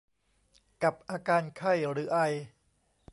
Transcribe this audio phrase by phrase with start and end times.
[0.83, 2.17] กับอาการไข้หรือไอ